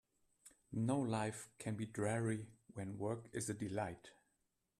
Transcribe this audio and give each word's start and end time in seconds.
No 0.73 0.97
life 0.99 1.47
can 1.59 1.75
be 1.75 1.85
dreary 1.85 2.47
when 2.73 2.97
work 2.97 3.29
is 3.33 3.51
a 3.51 3.53
delight. 3.53 4.09